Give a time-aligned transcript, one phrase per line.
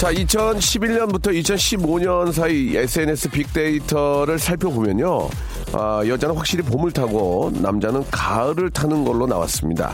[0.00, 5.28] 자, 2011년부터 2015년 사이 SNS 빅데이터를 살펴보면요.
[5.74, 9.92] 아, 여자는 확실히 봄을 타고 남자는 가을을 타는 걸로 나왔습니다.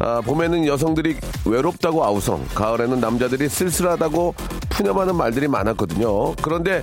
[0.00, 4.34] 아, 봄에는 여성들이 외롭다고 아우성, 가을에는 남자들이 쓸쓸하다고
[4.68, 6.34] 푸념하는 말들이 많았거든요.
[6.42, 6.82] 그런데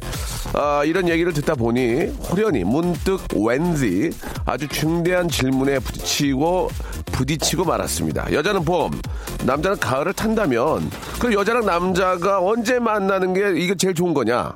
[0.54, 4.10] 아, 이런 얘기를 듣다 보니 호련히 문득 왠지
[4.46, 6.70] 아주 중대한 질문에 부딪히고
[7.14, 8.34] 부딪히고 말았습니다.
[8.34, 8.92] 여자는 봄,
[9.46, 14.54] 남자는 가을을 탄다면 그럼 여자랑 남자가 언제 만나는 게 이게 제일 좋은 거냐?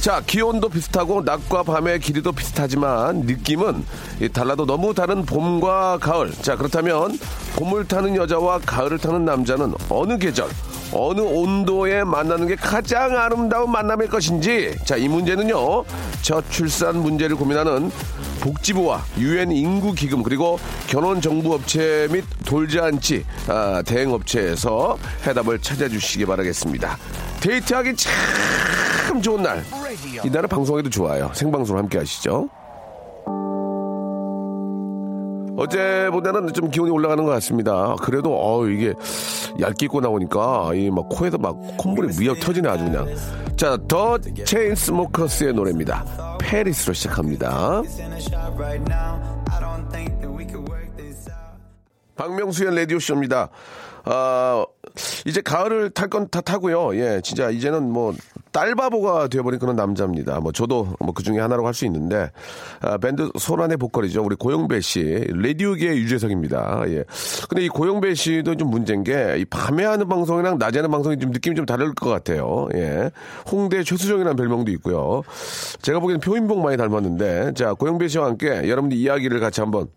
[0.00, 3.84] 자, 기온도 비슷하고 낮과 밤의 길이도 비슷하지만 느낌은
[4.22, 6.32] 이 달라도 너무 다른 봄과 가을.
[6.32, 7.18] 자, 그렇다면
[7.56, 10.48] 봄을 타는 여자와 가을을 타는 남자는 어느 계절,
[10.92, 14.76] 어느 온도에 만나는 게 가장 아름다운 만남일 것인지.
[14.84, 15.84] 자, 이 문제는요.
[16.22, 17.90] 저출산 문제를 고민하는
[18.40, 26.26] 복지부와 유엔 인구 기금 그리고 결혼 정부 업체 및 돌잔치 아, 대행 업체에서 해답을 찾아주시기
[26.26, 26.96] 바라겠습니다.
[27.40, 29.64] 데이트하기 참 좋은 날.
[30.24, 31.30] 이 날은 방송에도 좋아요.
[31.34, 32.48] 생방송 함께 하시죠.
[35.60, 37.94] 어제보다는 좀 기온이 올라가는 것 같습니다.
[38.02, 38.94] 그래도 어 이게
[39.60, 43.06] 얇게 입고 나오니까 이 막 코에서 막 콧물이 미역 터지네 아주 그냥.
[43.56, 46.38] 자, The Chainsmokers의 노래입니다.
[46.40, 47.82] Paris로 시작합니다.
[52.16, 53.48] 박명수의 라디오 쇼입니다.
[54.04, 54.64] 아,
[55.26, 56.94] 이제 가을을 탈 건 다 타고요.
[56.96, 58.14] 예, 진짜 이제는 뭐
[58.52, 60.40] 딸바보가 되어버린 그런 남자입니다.
[60.40, 62.30] 뭐 저도 뭐 그 중에 하나라고 할 수 있는데
[62.80, 64.22] 아, 밴드 소란의 보컬이죠.
[64.24, 66.82] 우리 고영배 씨 라디오계의 유재석입니다.
[66.88, 67.04] 예.
[67.48, 71.30] 근데 이 고영배 씨도 좀 문제인 게 이 밤에 하는 방송이랑 낮에 하는 방송이 좀
[71.30, 72.68] 느낌이 좀 다를 것 같아요.
[72.74, 73.10] 예.
[73.50, 75.22] 홍대 최수정이라는 별명도 있고요.
[75.82, 79.88] 제가 보기에는 표인봉 많이 닮았는데 자 고영배 씨와 함께 여러분들 이야기를 같이 한번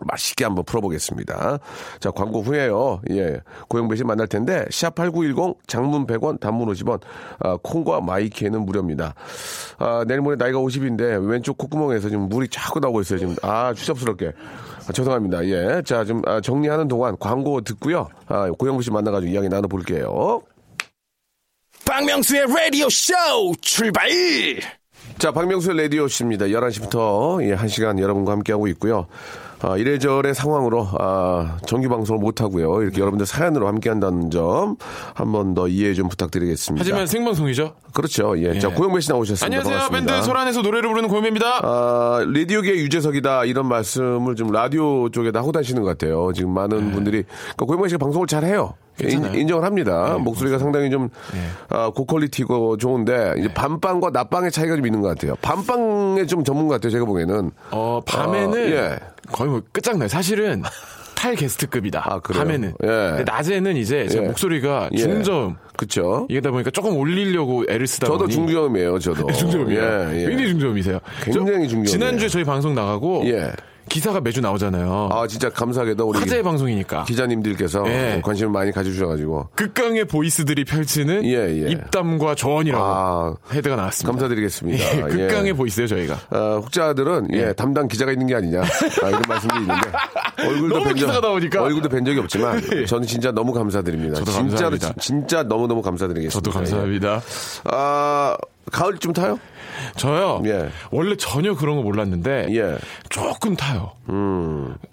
[0.00, 1.58] 맛있게 한번 풀어보겠습니다.
[2.00, 3.00] 자, 광고 후에요.
[3.10, 3.40] 예.
[3.68, 7.00] 고영배 씨 만날 텐데, 샵8910 장문 100원, 단문 50원,
[7.40, 9.14] 아, 콩과 마이키에는 무료입니다.
[9.78, 13.18] 아, 내일 모레 나이가 50인데, 왼쪽 콧구멍에서 지금 물이 자꾸 나오고 있어요.
[13.18, 14.32] 지금, 아, 추잡스럽게.
[14.88, 15.44] 아, 죄송합니다.
[15.46, 15.82] 예.
[15.84, 18.08] 자, 좀, 아, 정리하는 동안 광고 듣고요.
[18.26, 20.42] 아, 고영배 씨 만나가지고 이야기 나눠볼게요.
[21.86, 23.12] 박명수의 라디오 쇼
[23.60, 24.08] 출발!
[25.18, 26.46] 자, 박명수의 라디오 씨입니다.
[26.46, 29.06] 11시부터 예, 1시간 여러분과 함께하고 있고요.
[29.66, 32.82] 아, 이래저래 상황으로 아, 정규 방송을 못 하고요.
[32.82, 34.76] 이렇게 여러분들 사연으로 함께 한다는 점
[35.14, 36.80] 한 번 더 이해 좀 부탁드리겠습니다.
[36.80, 37.74] 하지만 생방송이죠.
[37.92, 38.34] 그렇죠.
[38.38, 38.58] 예.
[38.58, 39.46] 자, 고영배 씨 나오셨습니다.
[39.46, 39.74] 안녕하세요.
[39.78, 40.12] 반갑습니다.
[40.12, 41.60] 밴드 소란에서 노래를 부르는 고현배입니다.
[41.62, 46.32] 아, 라디오계 유재석이다 이런 말씀을 좀 라디오 쪽에다 하고 다니시는 것 같아요.
[46.34, 48.74] 지금 많은 분들이 그러니까 고영배 씨가 방송을 잘 해요.
[49.00, 49.14] 인, 네.
[49.14, 49.46] 괜찮아요.
[49.46, 50.14] 정을 합니다.
[50.16, 51.08] 네, 목소리가 상당히 좀
[51.68, 55.34] 아, 고퀄리티고 좋은데 이제 밤방과 낮방의 차이가 좀 있는 것 같아요.
[55.42, 56.90] 밤방에 좀 전문 것 같아요.
[56.90, 57.50] 제가 보기에는.
[57.70, 58.98] 어, 밤에는 어, 예.
[59.32, 60.08] 거의 뭐 끝장나요.
[60.08, 60.62] 사실은
[61.14, 62.02] 탈 게스트급이다.
[62.04, 62.42] 아, 그래요?
[62.44, 62.74] 밤에는.
[62.84, 63.24] 예.
[63.24, 64.20] 낮에는 이제 제 예.
[64.22, 64.96] 목소리가 예.
[64.98, 65.56] 중저음.
[65.76, 66.26] 그쵸.
[66.30, 68.98] 이다 보니까 조금 올리려고 애를 쓰다 저도 보니 중저음이에요.
[69.00, 69.26] 저도.
[69.32, 69.82] 중저음이에요.
[70.12, 70.26] 예, 예.
[70.28, 71.00] 굉장히 중저음이세요.
[71.24, 71.86] 굉장히 저 중저음이에요.
[71.86, 73.50] 지난주에 저희 방송 나가고 예.
[73.88, 75.08] 기사가 매주 나오잖아요.
[75.12, 77.04] 아 진짜 감사하게도 우리 화제 방송이니까.
[77.04, 78.20] 기자님들께서 예.
[78.24, 81.70] 관심을 많이 가져주셔가지고 극강의 보이스들이 펼치는 예, 예.
[81.70, 84.10] 입담과 조언이라고 아, 헤드가 나왔습니다.
[84.12, 84.96] 감사드리겠습니다.
[84.96, 85.52] 예, 극강의 예.
[85.52, 86.18] 보이스예요 저희가.
[86.30, 89.80] 어, 혹자들은 예, 담당 기자가 있는 게 아니냐 아, 이런 말씀도 있는데
[90.38, 91.62] 얼굴도 뵌 적- 나오니까.
[91.62, 94.16] 얼굴도 뵌 적이 없지만 저는 진짜 너무 감사드립니다.
[94.16, 94.92] 저도 진짜로 감사합니다.
[95.00, 96.32] 진- 진짜 너무 너무 감사드리겠습니다.
[96.34, 97.14] 저도 감사합니다.
[97.16, 97.20] 예.
[97.70, 98.36] 아
[98.72, 99.38] 가을 좀 타요?
[99.96, 100.40] 저요.
[100.46, 100.70] 예.
[100.90, 102.78] 원래 전혀 그런 거 몰랐는데 예.
[103.10, 103.92] 조금 타요.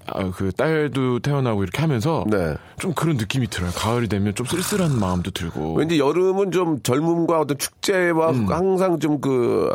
[0.07, 2.55] 아, 그 딸도 태어나고 이렇게 하면서 네.
[2.79, 3.71] 좀 그런 느낌이 들어요.
[3.71, 5.75] 가을이 되면 좀 쓸쓸한 마음도 들고.
[5.75, 8.45] 왠지 여름은 좀 젊음과 어떤 축제와 음.
[8.51, 9.69] 항상 좀 그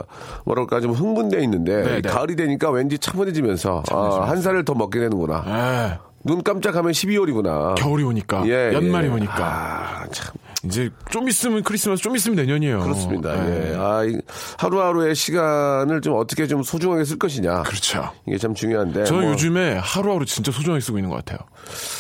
[0.45, 2.09] 뭐랄까 좀 흥분돼 있는데 네, 네.
[2.09, 5.45] 가을이 되니까 왠지 차분해지면서 아, 한 살을 더 먹게 되는구나.
[5.47, 7.77] 에, 눈 깜짝하면 12월이구나.
[7.77, 9.13] 겨울이 오니까 예, 연말이 예.
[9.13, 10.35] 오니까 아, 참
[10.67, 12.81] 이제 좀 있으면 크리스마스, 좀 있으면 내년이에요.
[12.81, 13.35] 그렇습니다.
[13.49, 13.73] 예.
[13.73, 13.77] 예.
[13.77, 14.19] 아, 이
[14.59, 17.63] 하루하루의 시간을 좀 어떻게 좀 소중하게 쓸 것이냐.
[17.63, 18.11] 그렇죠.
[18.27, 19.05] 이게 참 중요한데.
[19.05, 21.39] 저 뭐, 요즘에 하루하루 진짜 소중하게 쓰고 있는 것 같아요.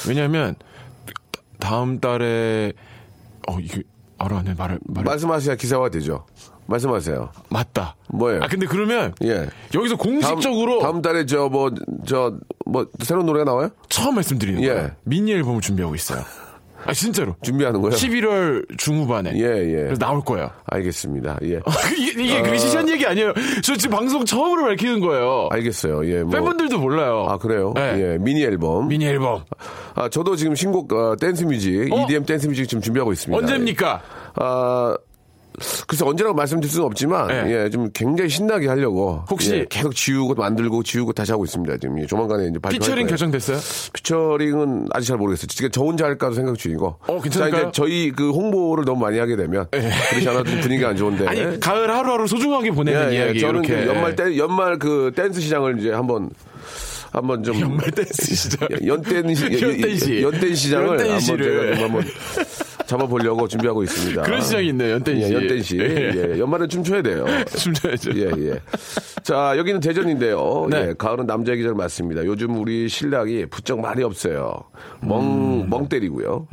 [0.08, 0.54] 왜냐하면
[1.58, 2.72] 다음 달에
[3.48, 3.82] 어 이게
[4.18, 5.04] 알아, 네, 말을, 말을.
[5.04, 6.26] 말씀하셔야 기사화 되죠.
[6.68, 7.30] 말씀하세요.
[7.48, 7.94] 맞다.
[8.08, 8.42] 뭐예요?
[8.42, 9.14] 아, 근데 그러면.
[9.22, 9.46] 예.
[9.72, 11.70] 여기서 공식적으로 다음, 다음 달에 저 뭐
[12.06, 13.68] 저뭐 새로운 노래가 나와요?
[13.88, 14.68] 처음 말씀드리는 예.
[14.68, 14.90] 거예요.
[15.04, 16.24] 미니 앨범을 준비하고 있어요.
[16.86, 17.34] 아, 진짜로.
[17.42, 17.96] 준비하는 거예요?
[17.96, 19.32] 11월 중후반에.
[19.34, 19.82] 예, 예.
[19.84, 20.50] 그래서 나올 거예요.
[20.66, 21.38] 알겠습니다.
[21.42, 21.60] 예.
[21.98, 23.32] 이게, 이게 그게 시시한 얘기 아니에요.
[23.62, 25.48] 저 지금 방송 처음으로 밝히는 거예요.
[25.50, 26.06] 알겠어요.
[26.08, 26.22] 예.
[26.22, 26.30] 뭐.
[26.30, 27.26] 팬분들도 몰라요.
[27.28, 27.72] 아, 그래요?
[27.74, 27.96] 네.
[28.14, 28.18] 예.
[28.18, 28.88] 미니 앨범.
[28.88, 29.44] 미니 앨범.
[29.94, 32.04] 아, 저도 지금 신곡 어, 댄스 뮤직, 어?
[32.04, 33.38] EDM 댄스 뮤직 지금 준비하고 있습니다.
[33.38, 34.02] 언제입니까?
[34.36, 34.96] 아,
[35.86, 37.64] 글쎄 언제라고 말씀드릴 수는 없지만 네.
[37.64, 41.76] 예, 좀 굉장히 신나게 하려고 혹시- 예, 계속 지우고 만들고 지우고 다시 하고 있습니다.
[41.78, 43.06] 지금 예, 조만간에 이제 발표할 피처링.
[43.06, 43.58] 결정됐어요?
[43.92, 45.46] 피처링은 아직 잘 모르겠어요.
[45.48, 46.96] 지금 저 혼자 할까도 생각 중이고.
[47.06, 47.62] 어, 괜찮을까요?
[47.62, 51.26] 자, 이제 저희 그 홍보를 너무 많이 하게 되면 그렇지 않아도 좀 분위기가 안 좋은데.
[51.26, 53.40] 아니, 가을 하루하루 소중하게 보내는 예, 예, 이야기.
[53.40, 53.82] 저는 이렇게.
[53.82, 56.30] 이제 연말 댄 연말 그 댄스 시장을 이제 한번
[57.12, 58.68] 한번 좀 연말 댄스 시장.
[58.86, 60.22] 연댄 시 연댄시.
[60.22, 61.62] 연댄 시장을 한번 연댄시를.
[61.70, 62.04] 제가 좀 한번
[62.86, 64.22] 잡아보려고 준비하고 있습니다.
[64.22, 65.30] 그런 시장이 있네요, 연댄시.
[65.32, 65.78] 예, 연댄시.
[65.78, 67.24] 예, 연말에 춤춰야 돼요.
[67.46, 68.10] 춤춰야죠.
[68.16, 68.60] 예, 예.
[69.22, 70.68] 자, 여기는 대전인데요.
[70.70, 70.88] 네.
[70.90, 72.24] 예, 가을은 남자 얘기 잘 맞습니다.
[72.24, 74.54] 요즘 우리 신랑이 부쩍 말이 없어요.
[75.00, 75.70] 멍, 음.
[75.70, 76.46] 멍 때리고요.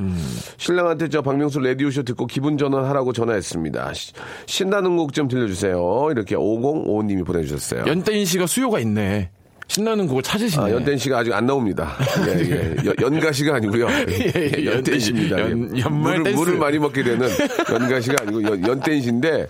[0.58, 3.94] 신랑한테 저 박명수 라디오쇼 듣고 기분 전환하라고 전화했습니다.
[3.94, 4.14] 시-
[4.48, 6.08] 신나는 곡 좀 들려주세요.
[6.12, 7.84] 이렇게 505님이 보내주셨어요.
[7.86, 9.30] 연대인 씨가 수요가 있네.
[9.68, 10.64] 신나는 곡을 찾으시네.
[10.64, 11.96] 아, 연댄 씨가 아직 안 나옵니다.
[12.28, 12.76] 예, 예.
[12.86, 13.88] 연- 연가시가 아니고요.
[14.10, 15.40] 예, 연댄 씨입니다.
[15.40, 16.34] 연- 연말 물을.
[16.34, 17.28] 물을 많이 먹게 되는
[17.72, 19.48] 연가시가 아니고 연, 연댄 씨인데,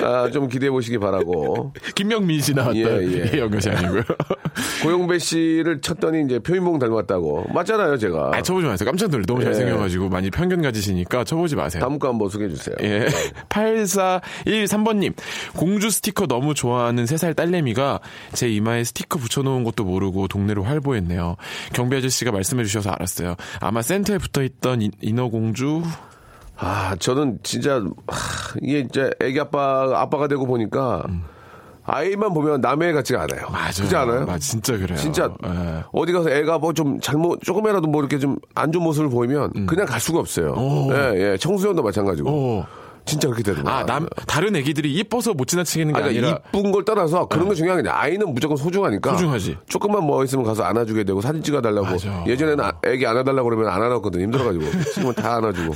[0.00, 1.72] 아, 좀 기대해 보시기 바라고.
[1.94, 3.38] 김명민 씨 나왔던 예, 예.
[3.38, 4.02] 연것이 아니고요.
[4.82, 7.46] 고용배 씨를 쳤더니 이제 표인봉 닮았다고.
[7.54, 8.32] 맞잖아요, 제가.
[8.34, 8.86] 아, 쳐보지 마세요.
[8.90, 9.24] 깜짝 놀래.
[9.26, 9.44] 너무 예.
[9.46, 11.80] 잘생겨가지고 많이 편견 가지시니까 쳐보지 마세요.
[11.80, 12.74] 다음 거 한번 소개해 주세요.
[12.82, 13.06] 예.
[13.48, 15.14] 8413번님.
[15.56, 18.00] 공주 스티커 너무 좋아하는 3살 딸내미가
[18.34, 21.36] 제 이마에 스티커 붙여놓은 것도 모르고 동네로 활보했네요.
[21.72, 23.34] 경비 아저씨가 말씀해 주셔서 알았어요.
[23.60, 25.82] 아마 센터에 붙어 있던 인어공주.
[26.58, 27.76] 아, 저는 진짜,
[28.06, 31.02] 하, 이게 이제 애기 아빠, 아빠가 되고 보니까,
[31.84, 33.48] 아이만 보면 남의 애 같지가 않아요.
[33.50, 33.82] 맞아.
[33.82, 34.20] 그렇지 않아요?
[34.26, 34.38] 맞아.
[34.38, 34.96] 진짜 그래요.
[34.96, 35.82] 진짜 예.
[35.92, 39.86] 어디 가서 애가 뭐 좀 잘못 조금이라도 뭐 이렇게 좀 안 좋은 모습을 보이면 그냥
[39.86, 40.52] 갈 수가 없어요.
[40.52, 40.92] 오.
[40.92, 41.36] 예, 예.
[41.36, 42.30] 청소년도 마찬가지고.
[42.30, 42.64] 오.
[43.04, 43.72] 진짜 그렇게 되더라고요.
[43.72, 46.38] 아, 남, 다른 애기들이 이뻐서 못 지나치는 게 아니, 아니라.
[46.48, 49.12] 이쁜 걸 떠나서 그런 게 중요한 게 아니라 아이는 무조건 소중하니까.
[49.12, 49.58] 소중하지.
[49.68, 51.86] 조금만 뭐 있으면 가서 안아주게 되고 사진 찍어달라고.
[51.86, 52.24] 맞아.
[52.26, 54.20] 예전에는 아- 애기 안아달라고 그러면 안 안았거든.
[54.20, 54.64] 힘들어가지고.
[54.94, 55.74] 지금은 다 안아주고.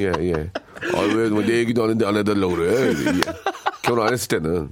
[0.00, 0.50] 예, 예.
[0.94, 2.88] 아, 왜내 얘기도 하는데 안아달라고 그래.
[2.90, 3.20] 예.
[3.82, 4.70] 결혼 안 했을 때는.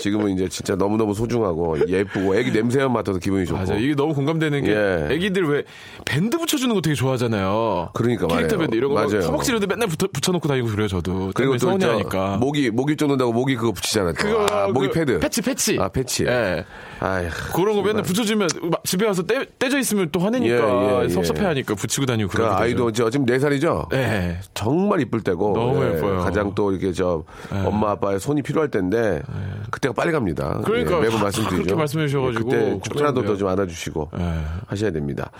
[0.00, 3.58] 지금은 이제 진짜 너무너무 소중하고 예쁘고 애기 냄새만 맡아도 기분이 좋고.
[3.58, 3.74] 맞아.
[3.74, 5.14] 이게 너무 공감되는 게 예.
[5.14, 5.62] 애기들 왜
[6.04, 7.90] 밴드 붙여주는 거 되게 좋아하잖아요.
[7.94, 8.58] 그러니까 캐릭터 말이에요.
[8.58, 9.26] 밴드 이런 거막 맞아요.
[9.26, 11.32] 허벅지로도 맨날 붙여, 붙여놓고 다니고 그래요 저도.
[11.34, 12.36] 그리고 또저 서운해하니까.
[12.38, 14.12] 모기 모기 쫓는다고 모기 그거 붙이잖아.
[14.12, 14.14] 또.
[14.14, 15.20] 그거 아, 모기 그 패드.
[15.20, 15.78] 패치 패치.
[15.80, 16.24] 아 패치.
[16.24, 16.64] 예.
[17.00, 17.28] 아휴.
[17.54, 21.08] 그런 거 맨날 붙여주면 막 집에 와서 떼, 떼져 있으면 또 화내니까 예, 예, 예.
[21.08, 22.62] 섭섭해하니까 붙이고 다니고 그 그러거든요.
[22.64, 23.88] 아이도 저 지금 네 살이죠.
[23.92, 24.38] 예.
[24.54, 26.20] 정말 이쁠 때고 너무 예, 예뻐요.
[26.20, 27.24] 가장 또 이렇게 저
[27.64, 29.22] 엄마 아빠의 손이 필요할 때인데
[29.70, 30.60] 그때가 빨리 갑니다.
[30.64, 31.56] 그러니까 예, 매번 다 말씀드리죠.
[31.62, 32.80] 그렇게 말씀해 주셔가지고 그때 걱정돼요.
[32.80, 34.40] 조금이라도 더 좀 안아주시고 예.
[34.66, 35.30] 하셔야 됩니다.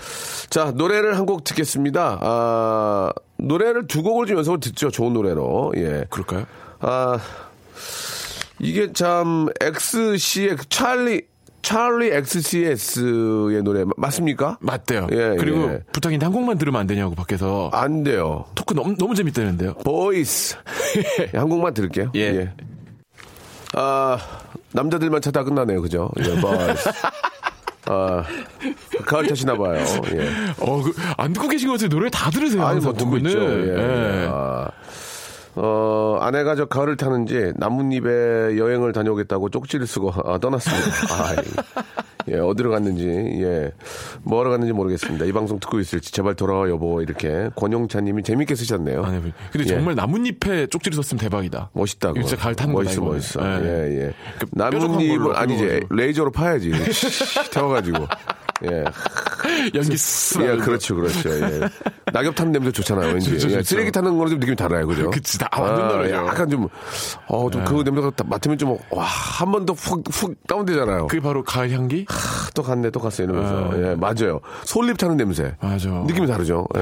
[0.51, 2.19] 자 노래를 한 곡 듣겠습니다.
[2.21, 4.91] 아, 노래를 두 곡을 좀 연속으로 듣죠.
[4.91, 5.73] 좋은 노래로.
[5.77, 6.05] 예.
[6.11, 6.47] 그럴까요?
[6.81, 7.19] 아
[8.59, 11.23] 이게 참 XC의 찰리
[11.63, 14.59] 찰리 XCX의 노래 마- 맞습니까?
[14.61, 15.07] 맞대요.
[15.13, 15.81] 예, 그리고 예.
[15.93, 18.45] 부탁인데 한 곡만 들으면 안 되냐고 밖에서 안 돼요.
[18.57, 19.75] 토크 너무 너무 재밌다는데요.
[19.85, 20.57] Boys.
[21.35, 22.11] 예, 한 곡만 들을게요.
[22.17, 22.53] 예.
[23.75, 24.19] 아,
[24.73, 25.83] 남자들만 찾다 끝나네요.
[25.83, 26.11] 그죠?
[26.21, 26.37] 예.
[27.87, 28.25] 아,
[29.07, 29.85] 가을 타시나 봐요.
[30.13, 30.31] 예.
[30.59, 31.89] 어, 그, 안 듣고 계신 것 같아요.
[31.89, 32.65] 노래 다 들으세요.
[32.65, 33.39] 아니, 뭐 듣고 있죠.
[33.39, 33.69] 보면은.
[33.69, 34.23] 예.
[34.23, 34.29] 예.
[34.31, 34.69] 아,
[35.55, 41.15] 어, 아내가 저 가을을 타는지 나뭇잎에 여행을 다녀오겠다고 쪽지를 쓰고 아, 떠났습니다.
[41.15, 41.35] 아,
[42.29, 43.73] 예, 어디로 갔는지, 예,
[44.23, 45.25] 뭐하러 갔는지 모르겠습니다.
[45.25, 49.05] 이 방송 듣고 있을지 제발 돌아와 여보 이렇게 권용찬님이 재밌게 쓰셨네요.
[49.05, 49.21] 아, 네.
[49.53, 49.75] 근데 예.
[49.75, 51.71] 정말 나뭇잎에 쪽지를 썼으면 대박이다.
[51.73, 52.19] 멋있다고.
[52.19, 53.17] 이거 진짜 가을 타는 거다, 멋있어, 이거는.
[53.17, 53.65] 멋있어.
[53.65, 53.69] 예.
[53.69, 54.13] 예, 예.
[54.39, 55.65] 그 나뭇잎은 걸로 아니지.
[55.65, 55.95] 긁어가지고.
[55.95, 56.73] 레이저로 파야지.
[57.53, 58.07] 태워가지고.
[58.71, 58.85] 예.
[59.75, 60.43] 연기 쓱.
[60.43, 61.31] 예, 그렇죠, 그렇죠.
[61.31, 61.61] 예.
[62.13, 63.31] 낙엽 타는 냄새 좋잖아요, 왠지.
[63.33, 63.63] 좋죠, 예, 좋죠.
[63.65, 65.11] 쓰레기 타는 거는 좀 느낌이 달라요, 그죠?
[65.11, 66.15] 그치, 다 완전 다르죠.
[66.15, 66.69] 약간 좀,
[67.27, 71.07] 어, 좀그 냄새가 딱 맡으면 좀, 와, 한 번 더 훅, 훅 다운되잖아요.
[71.09, 72.07] 그게 바로 가을 향기?
[72.09, 72.15] 아,
[72.55, 73.71] 또 갔네, 또 갔어, 이러면서.
[73.73, 73.77] 아.
[73.79, 74.41] 예, 맞아요.
[74.65, 75.55] 솔잎 타는 냄새.
[75.61, 75.89] 맞아.
[76.07, 76.67] 느낌이 다르죠.
[76.77, 76.81] 예.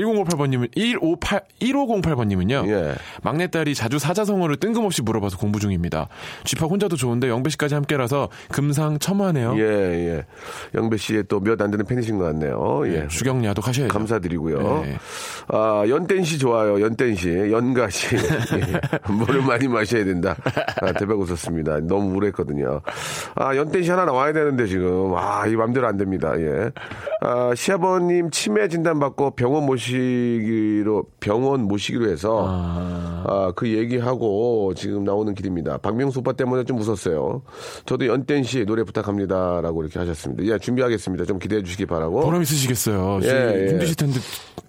[0.00, 2.68] 1058번님은, 158, 1508번님은요.
[2.68, 2.94] 예.
[3.22, 6.08] 막내딸이 자주 사자성어를 뜬금없이 물어봐서 공부 중입니다.
[6.44, 9.56] 쥐파 혼자도 좋은데 영배 씨까지 함께라서 금상 첨화네요.
[9.58, 10.26] 예, 예.
[10.74, 12.82] 영배 씨의 또 몇 안 되는 팬이신 것 같네요.
[12.86, 13.06] 예.
[13.08, 13.92] 주경야도 하셔야죠.
[13.92, 14.82] 감사드리고요.
[14.84, 14.96] 네.
[15.48, 16.80] 아, 연땐 씨 좋아요.
[16.80, 17.30] 연땐 씨.
[17.52, 18.14] 연가 씨.
[18.16, 19.12] 예.
[19.12, 20.36] 물을 많이 마셔야 된다.
[20.80, 21.80] 아, 대박 웃었습니다.
[21.80, 22.80] 너무 우울했거든요.
[23.34, 25.14] 아, 연땐 씨 하나 나와야 되는데 지금.
[25.16, 26.32] 아, 이 맘대로 안 됩니다.
[26.38, 26.70] 예.
[27.22, 35.78] 아, 시아버님 치매 진단받고 병원 모시기로, 병원 모시기로 해서, 아, 그 얘기하고 지금 나오는 길입니다.
[35.78, 37.42] 박명수 오빠 때문에 좀 웃었어요.
[37.86, 39.60] 저도 연땐 씨 노래 부탁합니다.
[39.60, 40.44] 라고 이렇게 하셨 습니다.
[40.44, 41.24] 예, 준비하겠습니다.
[41.24, 42.20] 좀 기대해 주시기 바라고.
[42.20, 43.20] 보람 있으시겠어요.
[43.24, 43.70] 예, 예.
[43.70, 44.18] 힘드실 텐데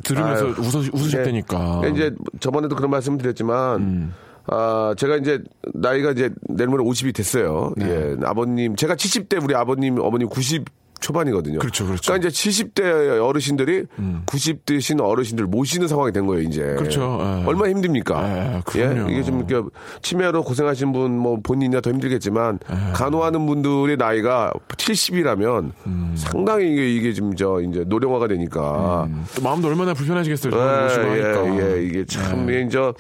[0.04, 0.56] 들으면서 아유.
[0.58, 1.82] 웃으, 웃으셨다니까.
[1.86, 4.14] 예, 이제 저번에도 그런 말씀 드렸지만, 음.
[4.48, 5.40] 아, 제가 이제
[5.74, 7.74] 나이가 이제 내일 모레 50이 됐어요.
[7.78, 7.86] 네.
[7.90, 8.16] 예.
[8.24, 10.66] 아버님, 제가 70대 우리 아버님, 어머님 90
[11.02, 11.60] 초반이거든요.
[11.60, 12.12] 그렇죠, 그렇죠.
[12.14, 13.86] 러니까 이제 70대 어르신들이
[14.26, 16.62] 90대신 어르신들 모시는 상황이 된 거예요, 이제.
[16.78, 17.46] 그렇죠, 예.
[17.46, 18.24] 얼마나 힘듭니까?
[18.58, 19.10] 예, 그럼요.
[19.12, 19.68] 이게 좀 이렇게
[20.02, 22.94] 치매로 고생하신 분 뭐 본인이나 더 힘들겠지만 예.
[22.94, 26.14] 간호하는 분들의 나이가 70이라면 음.
[26.16, 30.54] 상당히 이게 이게 좀 저 이제 노령화가 되니까 또 마음도 얼마나 불편하시겠어요.
[30.54, 31.42] 예, 저를 모시고 하니까.
[31.44, 31.58] 네.
[31.58, 32.94] 예, 예, 이게 참, 예, 저,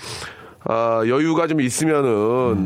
[0.63, 2.09] 아, 여유가 좀 있으면은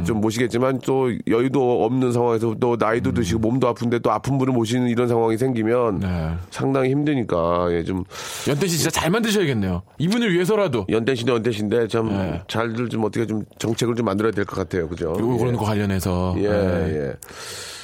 [0.01, 0.03] 음.
[0.05, 4.89] 좀 모시겠지만 또 여유도 없는 상황에서 또 나이도 드시고 몸도 아픈데 또 아픈 분을 모시는
[4.89, 5.99] 이런 상황이 생기면 음.
[6.01, 6.33] 네.
[6.51, 8.03] 상당히 힘드니까 예, 좀
[8.49, 9.81] 연태 씨 진짜 잘 만드셔야겠네요.
[9.97, 10.85] 이분을 위해서라도.
[10.89, 12.41] 연대신데 연대신데 참 네.
[12.49, 14.87] 잘들 좀 어떻게 좀 정책을 좀 만들어야 될 것 같아요.
[14.89, 15.11] 그죠?
[15.17, 16.35] 요 그런 거 관련해서.
[16.37, 17.07] 예, 예.
[17.09, 17.13] 예.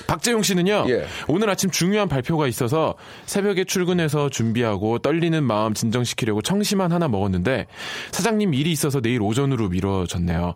[0.08, 0.86] 박재용 씨는요.
[0.90, 1.06] 예.
[1.28, 7.68] 오늘 아침 중요한 발표가 있어서 새벽에 출근해서 준비하고 떨리는 마음 진정시키려고 청심환 하나 먹었는데
[8.12, 10.56] 사장님 일이 있어서 내일 오전으로 미뤄졌네요.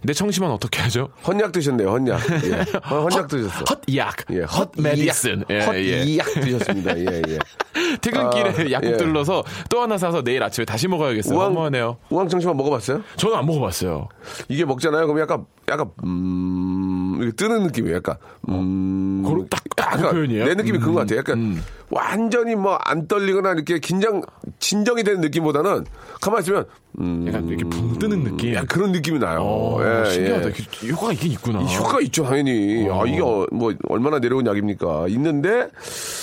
[0.00, 1.08] 근데 청심환 어떻게 하죠?
[1.26, 2.20] 헌약 드셨네요, 헌약.
[2.44, 2.50] 예.
[2.90, 3.64] 헌- 헌약 드셨어.
[3.88, 4.16] 헛약.
[4.32, 5.44] 예, 헛 메디슨.
[5.50, 6.04] 예, 헛 예.
[6.40, 6.98] 드셨습니다.
[6.98, 7.38] 예, 예.
[8.00, 8.96] 퇴근길에 아, 약국 예.
[8.96, 11.38] 들러서 또 하나 사서 내일 아침에 다시 먹어야겠어요.
[11.38, 11.96] 허무하네요.
[12.10, 13.02] 우왕 청심환 먹어봤어요?
[13.16, 14.08] 저는 안 먹어봤어요.
[14.48, 15.06] 이게 먹잖아요.
[15.06, 17.96] 그럼 약간 약간 음 이렇게 뜨는 느낌이에요.
[17.96, 18.16] 약간
[18.48, 20.44] 음 그런- 딱- 딱그 약간 표현이에요?
[20.44, 21.18] 내 느낌이 그런 것 음, 같아요.
[21.18, 24.20] 약간 완전히 뭐 안 떨리거나 이렇게 긴장
[24.58, 25.84] 진정이 되는 느낌보다는
[26.20, 26.64] 가만 히 있으면
[27.00, 28.52] 음 약간 이렇게 붕 뜨는 느낌.
[28.54, 29.40] 약간 그런 느낌이 나요.
[29.42, 30.48] 어, 예, 신기하다.
[30.48, 30.88] 예.
[30.90, 31.60] 효과가 있긴 있구나.
[31.62, 32.88] 이 효과가 있죠, 당연히.
[32.90, 35.08] 아, 이게 어, 뭐 얼마나 내려온 약입니까?
[35.08, 35.68] 있는데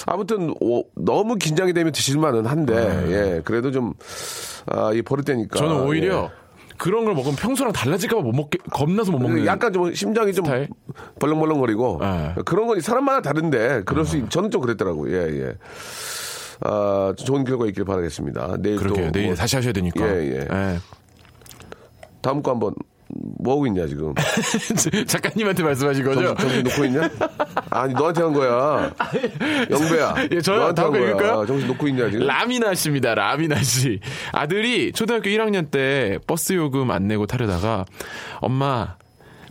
[0.06, 2.74] 아무튼 어, 너무 긴장이 되면 드실만은 한데
[3.10, 3.94] 예 그래도 좀
[4.68, 5.60] 아, 이 버릇되니까.
[5.60, 5.68] 네.
[5.68, 6.41] 저는 오히려 예.
[6.82, 9.46] 그런 걸 먹으면 평소랑 달라질까봐 못 먹게 겁나서 못 먹는.
[9.46, 10.68] 약간 좀 심장이 좀 스타일?
[11.20, 12.36] 벌렁벌렁거리고 네.
[12.44, 15.16] 그런 건 사람마다 다른데 그럴 수 있, 저는 좀 그랬더라고요.
[15.16, 15.58] 예, 예.
[16.62, 18.58] 아, 좋은 결과 있길 바라겠습니다.
[18.62, 20.08] 내일 그렇게 또 내일 뭐 다시 하셔야 되니까.
[20.08, 20.80] 예, 예.
[22.20, 22.74] 다음 거 한번
[23.40, 24.14] 뭐 하고 있냐 지금?
[25.08, 26.36] 작가님한테 말씀하신 거죠?
[26.36, 27.10] 정신, 놓고 있냐?
[27.70, 28.92] 아니 너한테 한 거야.
[29.70, 30.16] 영배야.
[30.32, 30.74] 예, 저요?
[30.74, 31.10] 다음 한거 거야.
[31.12, 31.46] 읽을까요?
[31.46, 32.28] 정신 놓고 있냐 지금?
[32.28, 33.16] 라미나 씨입니다.
[33.16, 34.00] 라미나 씨.
[34.32, 37.86] 아들이 초등학교 1학년 때 버스 요금 안 내고 타려다가
[38.40, 38.96] 엄마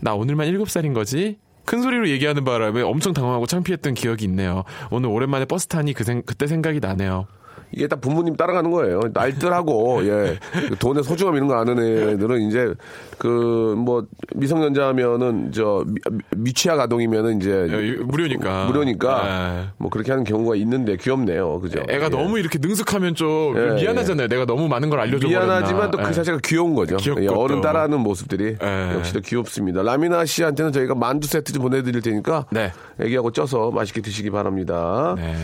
[0.01, 1.39] 나 오늘만 7살인 거지?
[1.67, 4.65] 큰 소리로 얘기하는 바람에 엄청 당황하고 창피했던 기억이 있네요.
[4.91, 7.27] 오늘 오랜만에 버스 타니 그 생, 그때 생각이 나네요.
[7.73, 9.01] 이게 딱 부모님 따라가는 거예요.
[9.13, 10.39] 날들하고 예
[10.79, 12.75] 돈의 소중함 이런 거 아는 애들은 이제
[13.19, 16.01] 그 뭐 미성년자면은 저 미,
[16.37, 18.67] 미취학 아동이면은 이제 예, 무료니까.
[18.67, 19.25] 무료니까
[19.65, 19.69] 예.
[19.79, 21.61] 뭐 그렇게 하는 경우가 있는데 귀엽네요.
[21.61, 21.83] 그죠?
[21.89, 22.09] 애가 예.
[22.09, 24.29] 너무 이렇게 능숙하면 좀 예, 미안하잖아요.
[24.29, 26.13] 내가 너무 많은 걸 알려줘 미안하지만 또그 예.
[26.13, 26.97] 자체가 귀여운 거죠.
[27.21, 27.61] 예, 어른 또.
[27.63, 28.93] 따라하는 모습들이 예.
[28.95, 29.83] 역시 더 귀엽습니다.
[29.83, 32.73] 라미나 씨한테는 저희가 만두 세트 좀 보내드릴 테니까 네.
[33.01, 35.15] 애기하고 쪄서 맛있게 드시기 바랍니다.
[35.17, 35.35] 네.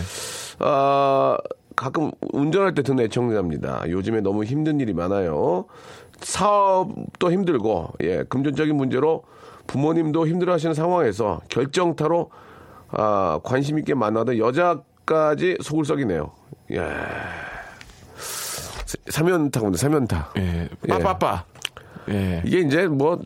[0.58, 1.36] 아,
[1.76, 3.84] 가끔 운전할 때 듣는 애청자입니다.
[3.88, 5.66] 요즘에 너무 힘든 일이 많아요.
[6.20, 9.22] 사업도 힘들고, 예, 금전적인 문제로
[9.66, 12.30] 부모님도 힘들어 하시는 상황에서 결정타로,
[12.88, 16.30] 아, 관심 있게 만나던 여자까지 속을 썩이네요.
[16.72, 16.80] 예.
[19.10, 20.32] 사면타군요, 사면타.
[20.38, 20.68] 예.
[20.88, 21.44] 빠빠빠.
[22.08, 22.42] 예.
[22.46, 23.20] 이게 이제 뭐,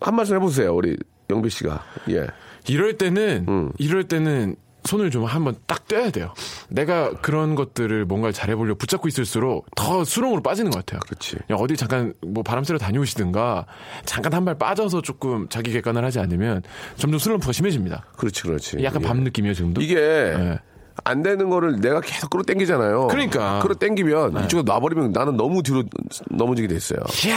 [0.00, 0.96] 한 말씀 해보세요, 우리
[1.30, 1.82] 영배 씨가.
[2.10, 2.26] 예.
[2.68, 3.72] 이럴 때는 음.
[3.78, 6.32] 이럴 때는 손을 좀 한번 딱 떼야 돼요.
[6.68, 11.00] 내가 그런 것들을 뭔가 잘해보려고 붙잡고 있을수록 더 수렁으로 빠지는 것 같아요.
[11.08, 11.36] 그치.
[11.46, 13.66] 그냥 어디 잠깐 뭐 바람 쐬러 다녀오시든가
[14.04, 16.62] 잠깐 한 발 빠져서 조금 자기 객관을 하지 않으면
[16.96, 18.04] 점점 슬럼프가 심해집니다.
[18.16, 18.76] 그렇지, 그렇지.
[18.84, 19.06] 약간 예.
[19.06, 19.80] 밤 느낌이에요 지금도.
[19.80, 20.58] 이게 예.
[21.02, 23.08] 안 되는 거를 내가 계속 끌어당기잖아요.
[23.08, 23.60] 그러니까.
[23.62, 25.82] 끌어당기면 이쪽에 놔버리면 나는 너무 뒤로
[26.30, 27.00] 넘어지게 돼 있어요.
[27.26, 27.36] 이야,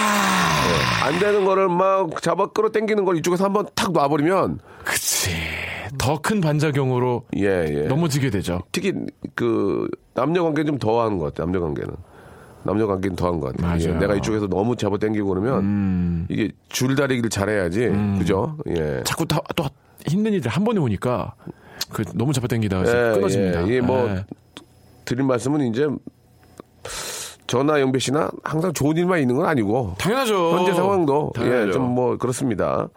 [1.04, 5.32] 안 되는 거를 막 잡아 끌어당기는 걸 이쪽에서 한번 탁 놔버리면 그치.
[5.98, 7.88] 더 큰 반작용으로 예, 예.
[7.88, 8.62] 넘어지게 되죠.
[8.72, 8.94] 특히
[9.36, 11.46] 그 남녀 관계는 좀 더한 것 같아요.
[11.46, 11.94] 남녀 관계는.
[12.63, 13.80] 남녀 관계는 더한 것 같아요.
[13.82, 13.86] 예.
[13.94, 14.00] 음.
[14.00, 17.92] 내가 이쪽에서 너무 잡아 당기고 그러면 이게 줄다리기를 잘해야지.
[18.20, 18.58] 그죠?
[18.70, 19.01] 예.
[19.06, 19.66] 자꾸 다, 또
[20.06, 21.34] 힘든 일들 한 번에 오니까
[21.92, 23.68] 그 너무 잡아당기다가 예, 끊어집니다.
[23.70, 24.25] 예, 뭐 예.
[25.06, 25.88] 드린 말씀은 이제
[27.48, 30.58] 저나 영배 씨나 항상 좋은 일만 있는 건 아니고 당연하죠.
[30.58, 31.32] 현재 상황도.
[31.39, 32.89] 예, 좀 뭐 그렇습니다.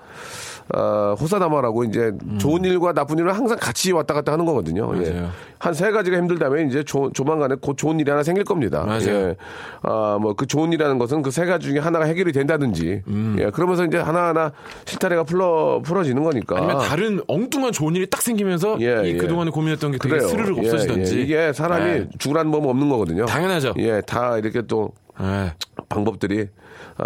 [0.75, 4.91] 어, 호사다마라고 이제 좋은 일과 나쁜 일을 항상 같이 왔다 갔다 하는 거거든요.
[5.03, 5.11] 예.
[5.11, 5.31] 맞아요.
[5.59, 8.85] 한세 가지가 힘들다면 이제 조, 조만간에 곧 좋은 일이 하나 생길 겁니다.
[8.87, 9.09] 맞아요.
[9.09, 9.37] 예.
[9.83, 13.03] 아, 뭐 그 좋은 일이라는 것은 그 세 가지 중에 하나가 해결이 된다든지.
[13.09, 13.37] 음.
[13.41, 13.51] 예.
[13.51, 14.53] 그러면서 이제 하나하나
[14.85, 16.57] 실타래가 풀어, 풀어지는 거니까.
[16.57, 19.17] 아니면 다른 엉뚱한 좋은 일이 딱 생기면서 예, 이 예.
[19.17, 20.29] 그동안에 고민했던 게 되게 그래요.
[20.29, 21.19] 스르륵 예, 없어지던지.
[21.19, 21.23] 예.
[21.23, 22.09] 이게 사람이 예.
[22.19, 23.27] 죽으라는 법은 없는 거거든요.
[23.27, 23.75] 당연하죠.
[23.79, 25.53] 예, 다 이렇게 또 예.
[25.89, 26.47] 방법들이 아,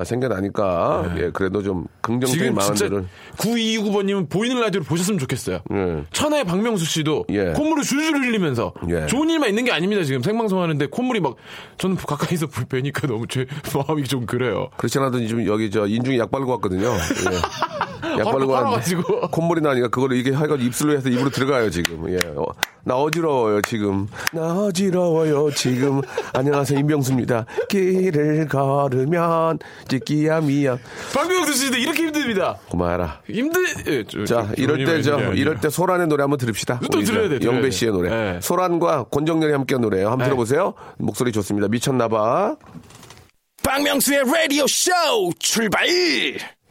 [0.02, 3.04] 생겨나니까 예, 그래도 좀 긍정적인 마음들을
[3.36, 5.60] 9229번님은 보이는 라디오를 보셨으면 좋겠어요.
[5.72, 6.04] 예.
[6.12, 7.52] 천하의 박명수 씨도 예.
[7.52, 9.06] 콧물을 줄줄 흘리면서 예.
[9.06, 10.02] 좋은 일만 있는 게 아닙니다.
[10.02, 11.36] 지금 생방송 하는데 콧물이 막
[11.78, 14.68] 저는 가까이서 뵈니까 너무 제 마음이 좀 그래요.
[14.76, 16.86] 그렇지 않아도 지금 여기 저 인중에 약 바르고 왔거든요.
[16.88, 17.38] 예.
[18.18, 18.52] 약 바르고.
[18.52, 18.96] 왔는데
[19.30, 22.08] 콧물이 나니까 그거를 이게 해가지고 입술로 해서 입으로 들어가요 지금.
[22.10, 22.16] 예.
[22.36, 22.44] 어,
[22.84, 24.06] 나 어지러워요 지금.
[24.32, 26.00] 나 어지러워요 지금.
[26.32, 27.46] 안녕하세요 임병수입니다.
[27.68, 30.78] 길을 걸으면 찌끼야 미야.
[31.14, 32.56] 박명수 씨도 이렇게 힘듭니다.
[32.70, 33.20] 그만해라.
[33.30, 33.64] 힘들.
[33.86, 35.32] 예, 저- 자, 저- 이럴 때, 저, 아니라.
[35.34, 36.80] 이럴 때 소란의 노래 한번 들읍시다.
[36.92, 37.70] 또 들어야 돼, 영배 돼.
[37.70, 38.10] 씨의 노래.
[38.10, 38.40] 네.
[38.40, 40.06] 소란과 권정렬이 함께한 노래예요.
[40.06, 40.24] 한번 네.
[40.26, 40.74] 들어보세요.
[40.98, 41.68] 목소리 좋습니다.
[41.68, 42.56] 미쳤나봐.
[43.62, 44.90] 박명수의 라디오 쇼
[45.38, 45.86] 출발!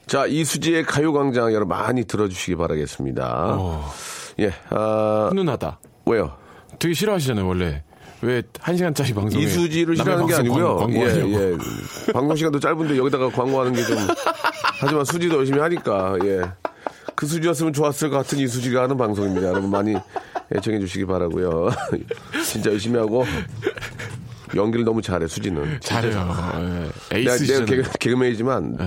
[0.06, 3.58] 자, 이수지의 가요광장 여러분 많이 들어주시기 바라겠습니다.
[4.40, 5.80] 예, 아, 훈훈하다.
[6.06, 6.38] 왜요?
[6.80, 7.84] 되게 싫어하시잖아요, 원래.
[8.24, 10.78] 왜 한 시간짜리 방송에 이수지를 싫어하는 게 방송 아니고요.
[10.78, 11.52] 광고, 예.
[11.52, 12.12] 예.
[12.14, 13.98] 방송 시간도 짧은데 여기다가 광고하는 게 좀.
[14.80, 16.42] 하지만 수지도 열심히 하니까, 예.
[17.16, 19.50] 그 수지였으면 좋았을 것 같은 이수지가 하는 방송입니다.
[19.50, 19.96] 여러분 많이
[20.56, 21.70] 애청해 주시기 바라고요
[22.46, 23.26] 진짜 열심히 하고.
[24.56, 25.80] 연기를 너무 잘해, 수지는.
[25.82, 26.36] 잘해요.
[27.12, 27.18] 예.
[27.18, 27.66] 내가, 에이스 내가.
[27.66, 28.78] 개그, 개그 맨이지만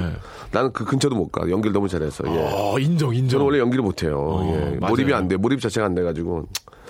[0.52, 1.42] 나는 그 근처도 못 가.
[1.48, 2.24] 연기를 너무 잘해서.
[2.26, 2.38] 예.
[2.38, 3.28] 어, 인정, 인정.
[3.30, 4.18] 저는 원래 연기를 못해요.
[4.18, 4.76] 어, 예.
[4.76, 5.36] 몰입이 안 돼.
[5.36, 6.48] 몰입 자체가 안 돼가지고.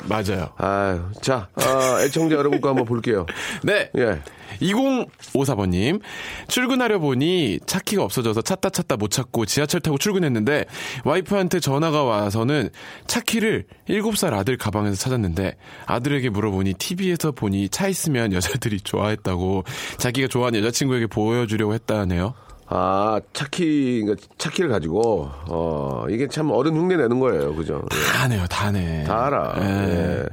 [0.08, 0.48] 맞아요.
[0.58, 3.26] 아유, 자, 아, 애청자 여러분 거 한번 볼게요.
[3.64, 3.90] 네.
[3.96, 4.20] 예.
[4.60, 6.00] 2054번님,
[6.48, 10.66] 출근하려 보니 차키가 없어져서 찾다 찾다 못 찾고 지하철 타고 출근했는데
[11.04, 12.70] 와이프한테 전화가 와서는
[13.06, 19.64] 차키를 7살 아들 가방에서 찾았는데 아들에게 물어보니 TV에서 보니 차 있으면 여자들이 좋아했다고
[19.98, 22.34] 자기가 좋아하는 여자친구에게 보여주려고 했다네요.
[22.68, 27.54] 아, 차키, 그러니까 차키를 가지고, 어, 이게 참 어른 흉내 내는 거예요.
[27.54, 27.80] 그죠?
[27.94, 28.12] 예.
[28.12, 29.04] 다 아네요, 다 아네.
[29.04, 29.54] 다 알아.
[29.60, 29.62] 예.
[29.62, 30.24] 예.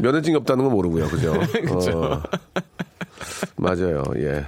[0.00, 1.08] 면허증이 없다는 건 모르고요.
[1.08, 1.32] 그죠?
[1.96, 2.22] 어,
[3.56, 4.04] 맞아요.
[4.16, 4.44] 예.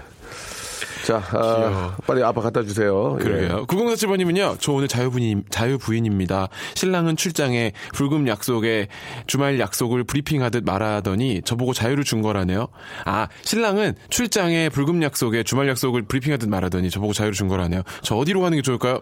[1.05, 3.17] 자, 아, 빨리 아빠 갖다 주세요.
[3.21, 3.25] 예.
[3.25, 3.67] 그러게요.
[3.67, 6.49] 9047번님은요, 저 오늘 자유부인, 자유부인입니다.
[6.75, 8.87] 신랑은 출장에 불금 약속에
[9.27, 12.69] 주말 약속을 브리핑하듯 말하더니 저보고 자유를 준 거라네요.
[13.05, 17.83] 아, 신랑은 출장에 불금 약속에 주말 약속을 브리핑하듯 말하더니 저보고 자유를 준 거라네요.
[18.03, 19.01] 저 어디로 가는 게 좋을까요?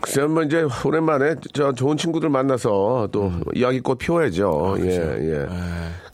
[0.00, 3.42] 글쎄, 뭐 이제 오랜만에 저 좋은 친구들 만나서 또 음.
[3.54, 4.76] 이야기꽃 피워야죠.
[4.76, 5.46] 아, 예, 예.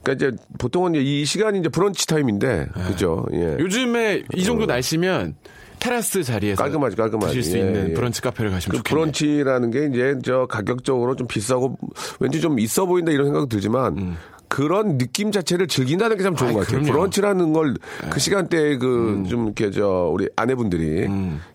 [0.03, 3.27] 그러니까 이제 보통은 이제 이 시간이 이제 브런치 타임인데, 그죠?
[3.33, 3.57] 예.
[3.59, 5.37] 요즘에 이 정도 날씨면
[5.81, 7.35] 테라스 자리에서 깔끔하지, 깔끔하지.
[7.35, 7.93] 드실 수 예, 있는 예.
[7.95, 9.03] 브런치 카페를 가시면 그 좋겠네요.
[9.03, 11.77] 브런치라는 게 이제 저 가격적으로 좀 비싸고
[12.21, 14.17] 왠지 좀 있어 보인다 이런 생각 들지만
[14.55, 16.51] 그런 느낌 자체를 즐긴다는 게 참 좋은 음.
[16.51, 16.81] 아이, 것 같아요.
[16.81, 16.87] 그럼요.
[16.87, 16.93] 네.
[16.93, 17.75] 브런치라는 걸
[18.11, 19.25] 그 시간대에 그 음.
[19.25, 21.09] 좀 이렇게 저 우리 아내분들이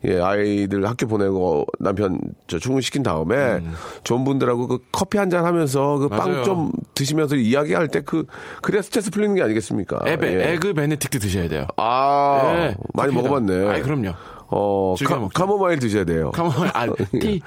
[0.05, 3.61] 예 아이들 학교 보내고 남편 저 출근시킨 다음에
[4.03, 6.43] 좋은 분들하고 그 커피 한 잔 하면서 그 빵 음.
[6.43, 8.25] 좀 드시면서 이야기할 때 그
[8.61, 9.99] 그래야 스트레스 풀리는 게 아니겠습니까?
[10.05, 10.53] 에베, 예.
[10.53, 11.67] egg Benedict 드셔야 돼요.
[11.77, 13.21] 아 예, 많이 커피에다.
[13.39, 13.67] 먹어봤네.
[13.69, 14.13] 아이, 그럼요.
[14.51, 15.29] 어 카, 먹죠.
[15.33, 16.31] 카모마일 드셔야 돼요.
[16.31, 16.87] 카모마일, 아,
[17.21, 17.39] 티.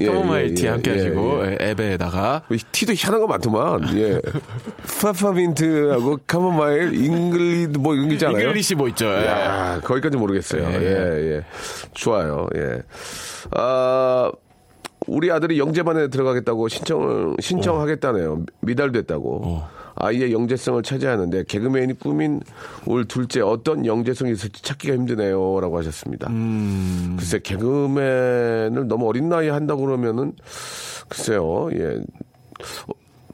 [0.00, 1.56] 예, 카모마일 예, 티 예, 함께 예, 하시고, 예.
[1.60, 2.42] 예, 앱에다가.
[2.50, 3.98] 이 티도 희한한 거 많더만.
[3.98, 4.20] 예.
[5.00, 8.38] 페퍼민트하고 카모마일, English 뭐 이런 게 있잖아요.
[8.38, 9.06] English 뭐 있죠.
[9.06, 9.26] 예.
[9.26, 10.62] 야, 거기까지 모르겠어요.
[10.62, 10.74] 예.
[10.82, 11.44] 예, 예.
[11.94, 12.46] 좋아요.
[12.54, 12.80] 예.
[13.52, 14.30] 아,
[15.08, 18.44] 우리 아들이 영재반에 들어가겠다고 신청을, 신청하겠다네요.
[18.60, 19.62] 미달됐다고.
[19.96, 22.40] 아이의 영재성을 차지하는데 개그맨이 꾸민
[22.86, 25.60] 올 둘째 어떤 영재성이 있을지 찾기가 힘드네요.
[25.60, 26.30] 라고 하셨습니다.
[27.16, 30.32] 글쎄, 개그맨을 너무 어린 나이에 한다고 그러면은
[31.08, 32.00] 글쎄요, 예.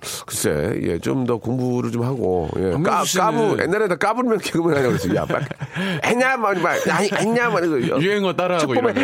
[0.03, 2.73] 어, 글쎄, 예, 좀 더 공부를 좀 하고, 예.
[2.83, 5.15] 까, 까부, 옛날에 다 까부면 개그맨 하냐고 그랬어요.
[5.15, 5.45] 야, 빨리.
[6.05, 8.01] 했냐, 말, 말, 아니, 했냐, 말, 이거.
[8.01, 8.97] 유행어 따라하고 이러면.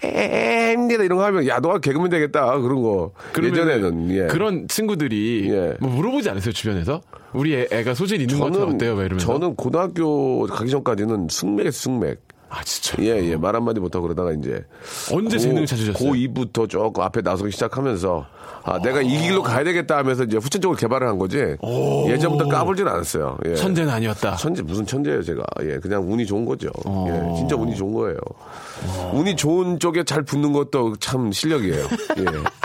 [0.00, 2.58] 힘들다 이런 거 하면, 야, 너가 개그맨 되겠다.
[2.58, 3.12] 그런 거.
[3.42, 4.26] 예전에는, 예.
[4.28, 5.74] 그런 친구들이 예.
[5.80, 7.00] 뭐 물어보지 않으세요 주변에서
[7.32, 8.94] 우리 애, 애가 소질 있는 것 같아요 어때요?
[8.94, 12.20] 막 이러면서 저는 고등학교 가기 전까지는 승맥, 승맥.
[12.54, 13.36] 아 진짜 예, 예.
[13.36, 14.64] 말 한마디 못하고 그러다가 이제.
[15.12, 16.12] 언제 재능을 찾으셨어요?
[16.12, 18.26] 고2부터 조금 앞에 나서기 시작하면서
[18.62, 21.38] 아, 내가 이 길로 가야 되겠다 하면서 이제 후천적으로 개발을 한 거지.
[22.08, 23.38] 예전부터 까불진 않았어요.
[23.46, 23.56] 예.
[23.56, 24.36] 천재는 아니었다.
[24.36, 27.06] 천재 무슨 천재예요 제가 예 그냥 운이 좋은 거죠 어.
[27.08, 28.16] 예 진짜 운이 좋은 거예요
[29.12, 31.84] 운이 좋은 쪽에 잘 붙는 것도 참 실력이에요
[32.18, 32.24] 예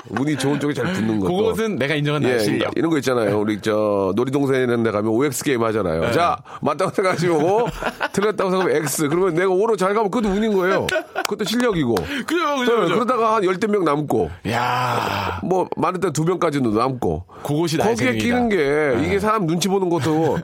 [0.10, 1.28] 운이 좋은 쪽에 잘 붙는 거.
[1.28, 2.74] 그것은 내가 인정한 예, 실력.
[2.76, 3.40] 이런 거 있잖아요.
[3.40, 6.02] 우리 저 놀이동산 이런 데 가면 OX 게임 하잖아요.
[6.02, 6.12] 네.
[6.12, 7.68] 자, 맞다고 생각하시고
[8.14, 9.08] 틀렸다고 생각하면 X.
[9.08, 10.88] 그러면 내가 O로 잘 가면 그것도 운인 거예요.
[11.28, 11.94] 그것도 실력이고.
[11.94, 12.94] 그죠, 그죠, 네, 그죠.
[12.96, 18.14] 그러다가 한 열댓 명 남고 야 뭐 많을 때 두 명까지도 남고 그것이 나의 거기에.
[18.14, 20.40] 끼는 게 이게 사람 눈치 보는 것도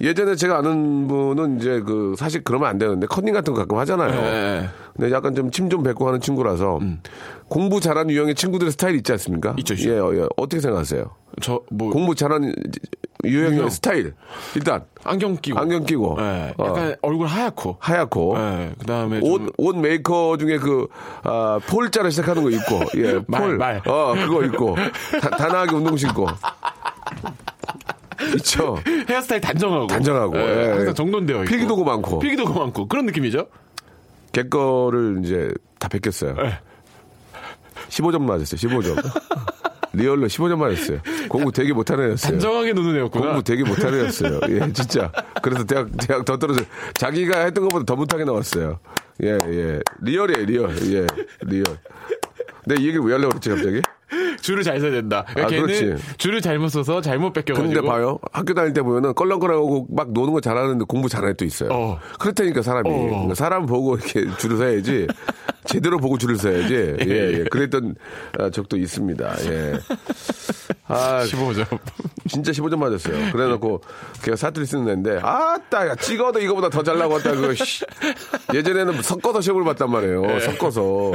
[0.00, 4.10] 예전에 제가 아는 분은 이제 그 사실 그러면 안 되는데 컨닝 같은 거 가끔 하잖아요.
[4.20, 4.68] 네.
[4.96, 6.80] 근데 약간 좀 침 좀 뱉고 하는 친구라서
[7.48, 9.50] 공부 잘하는 유형의 친구들의 스타일 있지 않습니까?
[9.52, 9.58] 음.
[9.58, 9.90] 있죠, 있죠.
[9.90, 10.26] 예, 예.
[10.36, 11.04] 어떻게 생각하세요?
[11.42, 12.54] 저 뭐 공부 잘하는
[13.24, 13.68] 유형의 유형.
[13.68, 14.14] 스타일
[14.56, 19.69] 일단 안경 끼고 안경 끼고 예, 어, 약간 얼굴 하얗고 하얗고 예, 그다음에 옷, 좀
[19.69, 20.86] 옷 메이커 중에 그,
[21.24, 23.56] 아, 폴자로 시작하는 거 있고, 예, 말, 폴.
[23.58, 23.82] 말.
[23.86, 24.74] 어, 그거 있고,
[25.20, 26.26] 다, 단아하게 운동화 신고.
[28.36, 28.78] 있죠.
[29.08, 30.68] 헤어스타일 단정하고 단정하고, 예, 예.
[30.70, 32.18] 항상 정돈되어 있고 필기도구 많고.
[32.18, 33.46] 필기도구 많고 그런 느낌이죠.
[34.32, 36.36] 걔 거를 이제 다 베꼈어요.
[36.44, 36.60] 예.
[37.88, 38.96] 15점 맞았어요, 15점.
[39.92, 41.00] real로 15점 맞았어요.
[41.28, 42.32] 공부 되게 못하는 애였어요.
[42.32, 43.24] 단정하게 노는 애였구나.
[43.26, 44.40] 공부 되게 못하는 애였어요.
[44.48, 45.10] 예, 진짜.
[45.42, 46.62] 그래서 대학, 대학 더 떨어져.
[46.94, 48.78] 자기가 했던 것보다 더 못하게 나왔어요.
[49.24, 49.80] 예, 예.
[50.00, 50.70] real이에요, real.
[50.92, 51.06] 예,
[51.42, 51.64] real.
[52.64, 53.82] 근데 이 얘기를 왜 하려고 그랬지, 갑자기?
[54.40, 55.24] 줄을 잘 서야 된다.
[55.28, 56.02] 그러니까 아, 걔는 그렇지.
[56.18, 57.72] 줄을 잘못 서서 잘못 베껴가지고.
[57.74, 58.18] 근데 봐요.
[58.32, 61.68] 학교 다닐 때 보면은 껄렁껄렁하고 막 노는 거 잘하는데 공부 잘하는 애도 있어요.
[61.72, 61.98] 어.
[62.18, 62.88] 그렇다니까 사람이.
[62.90, 62.92] 어.
[63.08, 65.06] 그러니까 사람 보고 이렇게 줄을 서야지.
[65.66, 66.74] 제대로 보고 줄을 서야지.
[67.06, 67.44] 예, 예.
[67.50, 67.94] 그랬던
[68.38, 69.34] 아, 적도 있습니다.
[69.50, 69.74] 예.
[70.86, 71.78] 아, 15점.
[72.28, 73.32] 진짜 15점 맞았어요.
[73.32, 73.82] 그래 놓고
[74.22, 77.84] 걔가 사투리 쓰는 애인데 아따 야 찍어도 이거보다 더 잘 나왔다 그거 씨.
[78.54, 80.24] 예전에는 섞어서 시험을 봤단 말이에요.
[80.36, 80.40] 예.
[80.40, 81.12] 섞어서.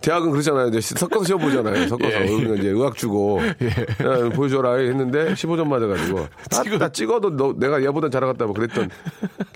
[0.00, 0.68] 대학은 그렇잖아요.
[0.68, 1.88] 이제 섞어서 시험 보잖아요.
[1.88, 2.10] 섞어서.
[2.22, 2.26] 예.
[2.26, 8.08] 그러니까 이제 의학 주고 야, 보여줘라 했는데 15점 맞아가지고 아, 나 찍어도 너, 내가 얘보다
[8.08, 8.88] 잘하겠다 뭐 그랬던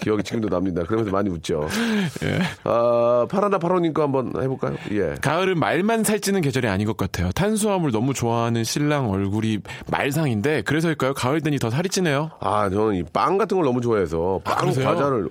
[0.00, 0.82] 기억이 지금도 납니다.
[0.84, 1.66] 그러면서 많이 웃죠.
[2.24, 2.38] 예.
[2.64, 4.76] 아, 파라나 파로님 거 한번 해볼까요?
[4.92, 5.14] 예.
[5.20, 7.30] 가을은 말만 살찌는 계절이 아닌 것 같아요.
[7.32, 11.14] 탄수화물 너무 좋아하는 신랑 얼굴이 말상인데 그래서일까요?
[11.14, 12.30] 가을 되니 더 살이 찌네요.
[12.40, 14.86] 아, 저는 이 빵 같은 걸 너무 좋아해서 빵 그러세요?
[14.88, 15.28] 과자를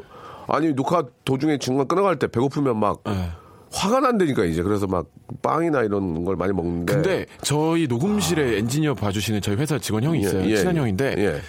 [0.47, 3.29] 아니 녹화 도중에 중간 끊어갈 때 배고프면 막 네.
[3.73, 5.07] 화가 난다니까 이제 그래서 막
[5.41, 10.43] 빵이나 이런 걸 많이 먹는데 근데 저희 녹음실에 엔지니어 봐주시는 저희 회사 직원 형이 있어요.
[10.43, 10.45] 아.
[10.45, 10.79] 예, 친한 예.
[10.81, 11.41] 형인데 예.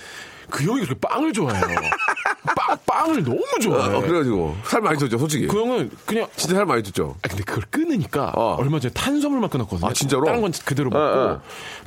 [0.51, 1.65] 그 형이 그렇게 빵을 좋아해요.
[2.57, 3.97] 빵 빵을 너무 좋아해.
[3.97, 7.43] 어, 그래가지고 살 많이 쪘죠 솔직히 그 형은 그냥 진짜 살 많이 쪘죠 아, 근데
[7.43, 8.57] 그걸 끊으니까 어.
[8.59, 9.89] 얼마 전에 탄수화물만 끊었거든요.
[9.89, 10.25] 아, 진짜로?
[10.25, 11.41] 다른 건 그대로 먹고 어, 어.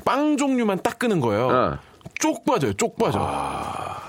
[0.06, 1.78] 빵 종류만 딱 끊은 거예요.
[2.18, 2.20] 어.
[2.20, 3.20] 쪽 빠져요, 쪽 빠져.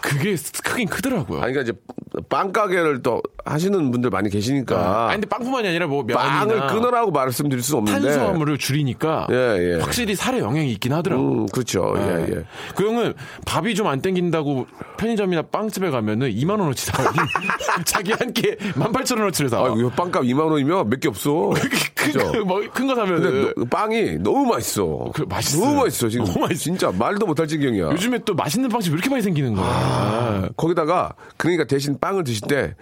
[0.00, 1.42] 그게 크긴 크더라고요.
[1.42, 6.04] 아니 그러니까 이제 빵 가게를 또 하시는 분들 많이 계시니까 아니 근데 빵뿐만이 아니라 뭐
[6.06, 9.80] 빵을 끊으라고 말씀드릴 수 없는데 탄수화물을 줄이니까 예, 예.
[9.80, 11.22] 확실히 살에 영향이 있긴 하더라고.
[11.22, 12.44] 음 그렇죠 예, 예.
[12.74, 14.66] 그 형은 밥이 좀 안 땡긴다고
[14.98, 17.10] 편의점이나 빵집에 가면은 2만 원어치 사와요.
[17.84, 19.70] 자기 한 끼에 18,000원어치를 사와.
[19.70, 21.50] 아 이거 빵값 2만 원이면 몇 개 없어
[22.72, 25.10] 큰거 사면은 근데 너- 빵이 너무 맛있어.
[25.14, 25.64] 그 맛있어요.
[25.64, 26.24] 너무 맛있어 지금.
[26.26, 26.62] 너무 맛있어.
[26.62, 27.90] 진짜 말도 못할 지경이야.
[27.98, 29.66] 요즘에 또 맛있는 빵집 왜 이렇게 많이 생기는 거야.
[29.66, 32.74] 아, 거기다가 그러니까 대신 빵을 드실 때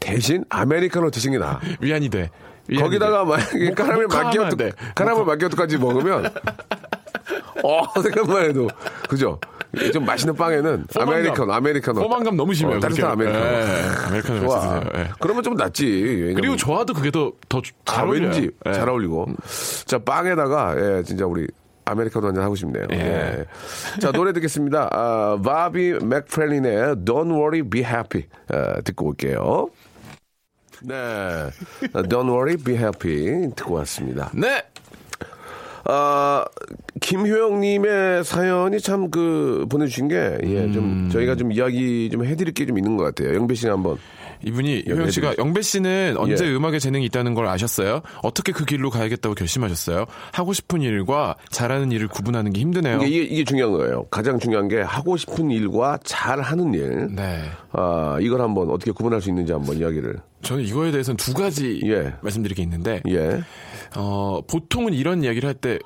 [0.00, 1.60] 대신 아메리카노 드시는 게 나아.
[1.80, 2.30] 위안이 돼.
[2.66, 3.30] 위안이 거기다가 돼.
[3.30, 4.56] 만약에 모- 카라멜 모카 하면 마키아토.
[4.96, 6.24] 카라멜 마키아토까지 먹으면
[7.62, 8.68] 어 생각만 해도
[9.08, 9.38] 그죠.
[9.92, 11.14] 좀 맛있는 빵에는 포만감.
[11.14, 12.76] 아메리카노 아메리카노 포만감 너무 심해요.
[12.76, 13.12] 어, 따뜻한.
[13.12, 13.44] 아메리카노.
[13.44, 14.80] 예, 아메리카노 좋아.
[14.96, 15.08] 예.
[15.20, 15.84] 그러면 좀 낫지.
[15.86, 18.22] 왜냐면 그리고 좋아도 그게 더더잘 아, 어울려요.
[18.30, 18.72] 왠지 예.
[18.72, 19.26] 잘 어울리고.
[19.86, 21.46] 자, 빵에다가, 예, 진짜 우리
[21.84, 22.86] 아메리카노 한잔 하고 싶네요.
[22.92, 22.96] 예.
[22.96, 23.44] 예.
[24.00, 24.88] 자, 노래 듣겠습니다.
[24.90, 28.24] 아, 바비 맥프렐린의 Don't Worry, Be Happy.
[28.48, 29.68] 아, 듣고 올게요.
[30.82, 30.94] 네.
[30.94, 33.50] 아, Don't Worry, Be Happy.
[33.54, 34.30] 듣고 왔습니다.
[34.34, 34.62] 네.
[35.86, 36.44] 아,
[37.02, 40.72] 김효영님의 사연이 참 그, 보내주신 게, 예, 음.
[40.72, 43.34] 좀, 저희가 좀 이야기 좀 해드릴 게 좀 있는 것 같아요.
[43.34, 43.98] 영배 씨가 한번.
[44.44, 46.54] 이분이 효영 씨가 영배 씨는 언제 예.
[46.54, 48.02] 음악에 재능이 있다는 걸 아셨어요?
[48.22, 50.06] 어떻게 그 길로 가야겠다고 결심하셨어요?
[50.32, 52.98] 하고 싶은 일과 잘하는 일을 구분하는 게 힘드네요.
[52.98, 54.04] 이게, 이게, 이게 중요한 거예요.
[54.10, 57.14] 가장 중요한 게 하고 싶은 일과 잘하는 일.
[57.14, 57.42] 네.
[57.72, 60.18] 아, 이걸 한번 어떻게 구분할 수 있는지 한번 이야기를.
[60.42, 62.12] 저는 이거에 대해서는 두 가지 예.
[62.20, 63.40] 말씀드릴 게 있는데 예.
[63.96, 65.78] 어, 보통은 이런 이야기를 할 때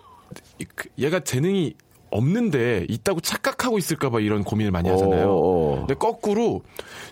[0.98, 1.74] 얘가 재능이
[2.10, 5.28] 없는데 있다고 착각하고 있을까봐 이런 고민을 많이 하잖아요.
[5.30, 5.78] 어, 어.
[5.80, 6.62] 근데 거꾸로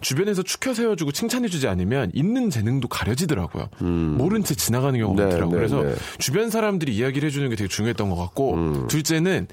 [0.00, 3.68] 주변에서 추켜 세워주고 칭찬해주지 않으면 있는 재능도 가려지더라고요.
[3.80, 5.60] 모른 채 지나가는 경우가 네, 많더라고요.
[5.60, 5.94] 네, 그래서 네.
[6.18, 8.86] 주변 사람들이 이야기를 해주는 게 되게 중요했던 것 같고 음.
[8.88, 9.48] 둘째는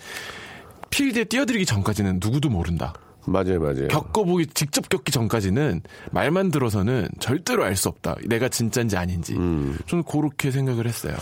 [0.89, 2.93] 필드에 뛰어들기 전까지는 누구도 모른다.
[3.25, 3.87] 맞아요, 맞아요.
[3.87, 8.17] 겪어보기 직접 겪기 전까지는 말만 들어서는 절대로 알 수 없다.
[8.25, 9.33] 내가 진짜인지 아닌지.
[9.35, 9.77] 음.
[9.87, 11.15] 저는 그렇게 생각을 했어요.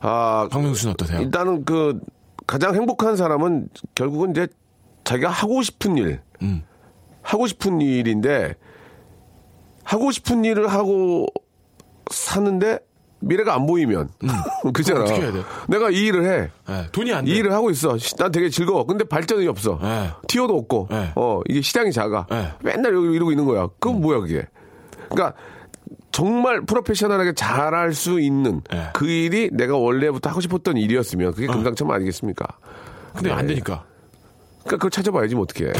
[0.00, 1.20] 아, 박명수 씨는 어떠세요?
[1.20, 2.00] 일단은 그
[2.50, 4.48] 가장 행복한 사람은 결국은 이제
[5.04, 6.64] 자기가 하고 싶은 일, 음.
[7.22, 8.54] 하고 싶은 일인데
[9.84, 11.26] 하고 싶은 일을 하고
[12.10, 12.80] 사는데
[13.20, 14.08] 미래가 안 보이면
[14.74, 15.02] 그잖아.
[15.02, 15.42] 어떻게 해야 돼?
[15.68, 16.50] 내가 이 일을 해.
[16.70, 17.30] 예, 돈이 안 돼.
[17.30, 17.96] 이 일을 하고 있어.
[17.98, 18.84] 시- 난 되게 즐거워.
[18.84, 19.78] 근데 발전이 없어.
[19.80, 20.10] 네.
[20.26, 20.88] 티오도 없고.
[20.90, 21.12] 네.
[21.14, 22.26] 어, 이게 시장이 작아.
[22.30, 22.48] 네.
[22.64, 23.68] 맨날 이러고 있는 거야.
[23.78, 24.44] 그건 뭐야, 그게.
[25.08, 25.38] 그러니까
[26.12, 28.88] 정말 프로페셔널하게 잘할 수 있는 네.
[28.92, 32.46] 그 일이 내가 원래부터 하고 싶었던 일이었으면 그게 금상첨화 아니겠습니까?
[33.14, 33.84] 근데 안 되니까.
[34.62, 35.72] 그러니까 그걸 찾아봐야지 뭐 어떻게.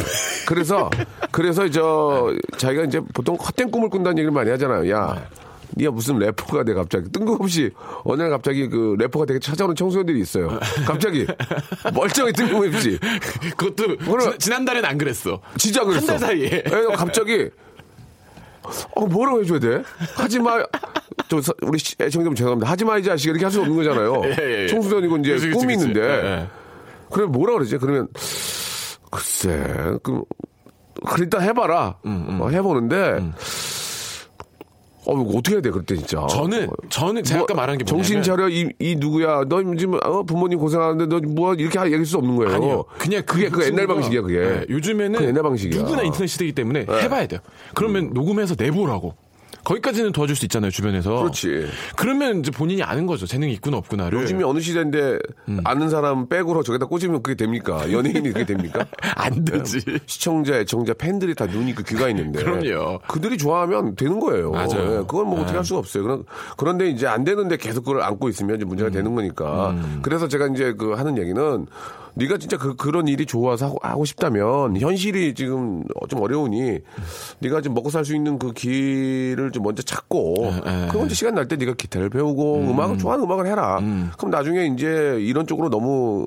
[0.46, 0.88] 그래서
[1.30, 4.90] 그래서 저 자기가 이제 보통 헛된 꿈을 꾼다는 얘기를 많이 하잖아요.
[4.90, 5.28] 야,
[5.76, 7.70] 니가 무슨 래퍼가 돼 갑자기 뜬금없이
[8.04, 10.58] 어느 날 갑자기 그 래퍼가 되게 찾아오는 청소년들이 있어요.
[10.86, 11.26] 갑자기
[11.94, 12.98] 멀쩡히 뜬금없이
[13.56, 13.96] 그것도.
[14.32, 15.40] 지, 지난달엔 안 그랬어.
[15.56, 16.12] 진짜 그랬어.
[16.12, 16.50] 한 달 사이에.
[16.66, 17.50] 예, 갑자기
[18.94, 19.82] 어 뭐라고 해줘야 돼?
[20.16, 20.62] 하지 마.
[21.28, 22.70] 저 서- 우리 시- 애청자분 죄송합니다.
[22.70, 24.22] 하지 마 이 자식 이렇게 할 수 없는 거잖아요.
[24.26, 24.66] 예, 예, 예.
[24.68, 25.86] 청소년이고 이제 그치, 꿈이 그치.
[25.88, 26.00] 있는데.
[26.00, 26.46] 예, 예.
[27.10, 27.78] 그래 뭐라 그러지?
[27.78, 28.08] 그러면
[29.10, 30.22] 글쎄 그
[31.18, 31.96] 일단 해봐라.
[32.04, 33.18] 음, 어, 해보는데
[35.06, 36.26] 어 어떻게 해야 돼 그때 진짜.
[36.28, 39.44] 저는 저는 제가 뭐, 아까 말한 게 정신 뭐냐면 차려 이, 이 누구야?
[39.48, 42.54] 너 지금 어, 부모님 고생하는데 너 뭐 이렇게 하- 얘기할 수 없는 거예요.
[42.54, 42.84] 아니요.
[42.98, 44.36] 그냥 그게 그 옛날 방식이야 그게.
[44.38, 45.78] 예, 요즘에는 그 옛날 방식이야.
[45.78, 45.82] 네.
[45.84, 47.40] 누구나 인터넷 시대이기 때문에 해봐야 돼요.
[47.74, 49.14] 그러면 녹음해서 내보라고.
[49.64, 51.20] 거기까지는 도와줄 수 있잖아요 주변에서.
[51.20, 51.66] 그렇지.
[51.96, 54.20] 그러면 이제 본인이 아는 거죠 재능이 있구나 없구나를.
[54.22, 55.18] 요즘이 어느 시대인데
[55.48, 55.60] 음.
[55.64, 57.90] 아는 사람 빼고로 저기다 꽂으면 그게 됩니까?
[57.90, 58.86] 연예인이 그게 됩니까?
[59.16, 59.80] 안 되지.
[60.06, 62.42] 시청자, 애청자, 팬들이 다 눈이 그 귀가 있는데.
[62.42, 63.00] 그럼요.
[63.08, 64.50] 그들이 좋아하면 되는 거예요.
[64.52, 64.68] 맞아요.
[64.92, 65.56] 예, 그건 뭐 어떻게 네.
[65.56, 66.02] 할 수가 없어요.
[66.02, 66.24] 그런,
[66.56, 68.68] 그런데 이제 안 되는데 계속 그걸 안고 있으면 이제 음.
[68.68, 69.74] 문제가 되는 거니까.
[70.02, 71.66] 그래서 제가 이제 그 하는 얘기는
[72.14, 76.78] 네가 진짜 그, 그런 일이 좋아서 하고, 하고 싶다면 현실이 지금 좀 어려우니
[77.40, 81.34] 네가 좀 먹고 살 수 있는 그 길을 좀 먼저 찾고 네, 그럼 이제 시간
[81.34, 82.80] 날 때 네가 기타를 배우고 음.
[82.80, 83.78] 악을 좋아하는 음악을 해라.
[84.16, 86.26] 그럼 나중에 이제 이런 쪽으로 너무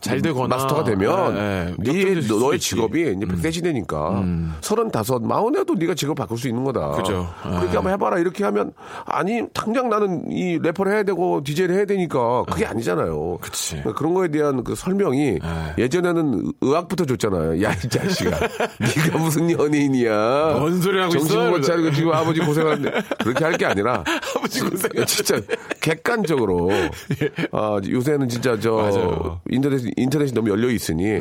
[0.00, 1.92] 잘 되거나 마스터가 되면 예, 예.
[1.92, 2.70] 네 수도 너의 있지.
[2.70, 4.24] 직업이 이제 100세 시대니까
[4.60, 6.90] 서른다섯 마흔에도 네가 직업 바꿀 수 있는 거다.
[6.92, 7.28] 그죠.
[7.42, 7.74] 그렇게 예.
[7.74, 8.18] 한번 해봐라.
[8.18, 8.72] 이렇게 하면
[9.04, 13.34] 아니 당장 나는 이 래퍼를 해야 되고 DJ를 해야 되니까 그게 아니잖아요.
[13.34, 13.38] 예.
[13.40, 13.70] 그치.
[13.76, 15.38] 그러니까 그런 거에 대한 그 설명이
[15.78, 17.62] 예전에는 의학부터 줬잖아요.
[17.62, 18.30] 야 이 자식아,
[18.80, 20.56] 네가 무슨 연예인이야?
[20.58, 21.50] 뭔 소리 하고 정신 있어?
[21.50, 22.90] 못 차리고 지금 아버지 고생하는데
[23.22, 24.02] 그렇게 할 게 아니라
[24.36, 24.90] 아버지 고생.
[25.06, 25.40] 진짜
[25.80, 26.70] 객관적으로
[27.52, 29.40] 아, 요새는 진짜 저 맞아요.
[29.50, 31.20] 인터넷 인터넷이 너무 열려 있으니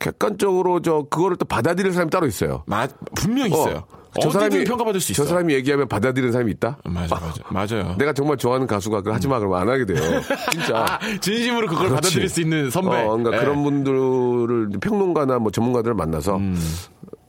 [0.00, 2.62] 객관적으로 저 그거를 또 받아들일 사람이 따로 있어요.
[2.66, 3.84] 마, 분명 있어요.
[4.20, 5.22] 저 어디든 사람이 평가받을 수 있어.
[5.22, 6.78] 저 사람이 얘기하면 받아들이는 사람이 있다.
[6.84, 7.94] 맞아 맞아 맞아요.
[7.98, 9.98] 내가 정말 좋아하는 가수가 그걸 하지 마 그러면 안 하게 돼요.
[10.50, 10.78] 진짜.
[10.78, 11.94] 아, 진심으로 그걸 그렇지.
[11.94, 12.96] 받아들일 수 있는 선배.
[12.96, 13.40] 어, 그러니까 예.
[13.40, 16.40] 그런 분들을 평론가나 뭐 전문가들을 만나서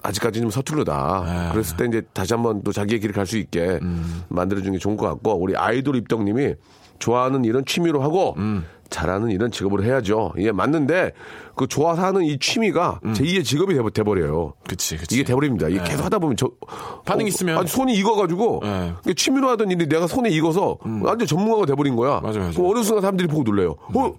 [0.01, 1.49] 아직까지 좀 서툴르다.
[1.51, 3.79] 그랬을 때 이제 다시 한번 또 자기의 길을 갈 수 있게
[4.29, 6.55] 만들어주는 게 좋은 것 같고 우리 아이돌 입덕님이
[6.99, 8.35] 좋아하는 일은 취미로 하고
[8.89, 10.33] 잘하는 일은 직업으로 해야죠.
[10.37, 11.11] 이게 맞는데
[11.55, 14.53] 그 좋아서 하는 이 취미가 제2의 직업이 돼버- 돼버려요.
[14.67, 15.15] 그치 그치.
[15.15, 15.67] 이게 돼버립니다.
[15.69, 16.49] 이게 계속 하다 보면 저
[17.05, 17.57] 반응 있으면.
[17.57, 19.13] 아니, 손이 익어가지고 네.
[19.13, 22.19] 취미로 하던 일이 내가 손에 익어서 완전 전문가가 돼버린 거야.
[22.21, 22.61] 맞아, 맞아.
[22.63, 23.75] 어느 순간 사람들이 보고 놀래요.
[23.93, 24.13] 어,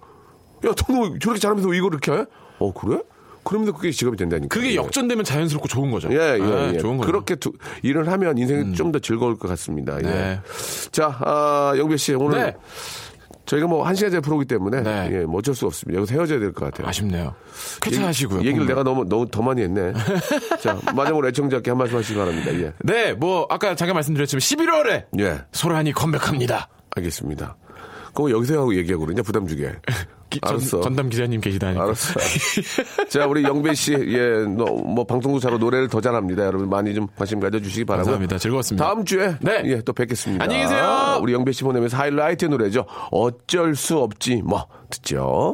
[0.67, 2.25] 야, 너는 저렇게 잘하면서 이거 이렇게 해?
[2.59, 3.01] 어, 그래?
[3.43, 4.53] 그러면 그게 직업이 된다니까.
[4.53, 4.75] 그게 예.
[4.75, 6.09] 역전되면 자연스럽고 좋은 거죠.
[6.11, 6.77] 예, 예, 예, 예.
[6.77, 7.07] 좋은 거죠.
[7.11, 9.97] 그렇게 두- 일을 하면 인생이 좀더 즐거울 것 같습니다.
[9.97, 10.01] 예.
[10.03, 10.39] 네.
[10.91, 12.55] 자, 아, 영배 씨, 오늘 네.
[13.45, 15.09] 저희가 뭐 한 시간째 프로기 때문에 네.
[15.11, 15.97] 예, 뭐 어쩔 수 없습니다.
[15.99, 16.87] 여기서 헤어져야 될 것 같아요.
[16.87, 17.33] 아쉽네요.
[17.81, 18.39] 쾌차하시고요.
[18.39, 18.71] 얘기를 공부.
[18.71, 19.93] 내가 너무 너무 더 많이 했네.
[20.61, 22.53] 자, 마지막으로 애청자께 한 말씀 하시기 바랍니다.
[22.53, 22.73] 예.
[22.79, 25.41] 네, 뭐 아까 잠깐 말씀드렸지만 11월에 예.
[25.51, 26.69] 소란이 컴백합니다.
[26.95, 27.55] 알겠습니다.
[28.13, 29.71] 그거 여기서 하고 얘기하고 그러냐 부담 주게.
[30.29, 30.79] 기- 전, 알았어.
[30.81, 31.83] 전 담 기자님 계시다니까.
[31.83, 32.13] 알았어.
[33.09, 36.45] 자, 우리 영배 씨, 예, 너, 뭐, 방송도 잘하고 노래를 더 잘합니다.
[36.45, 38.05] 여러분 많이 좀 관심 가져주시기 바라고.
[38.05, 38.37] 감사합니다.
[38.37, 38.85] 즐거웠습니다.
[38.85, 39.61] 다음 주에, 네.
[39.65, 40.41] 예, 또 뵙겠습니다.
[40.43, 41.19] 안녕히 계세요.
[41.21, 42.85] 우리 영배 씨 보내면서 하이라이트 노래죠.
[43.11, 45.53] 어쩔 수 없지, 뭐, 듣죠.